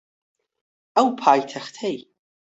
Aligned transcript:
ئەو 0.95 1.07
پایتەختەی 1.21 1.97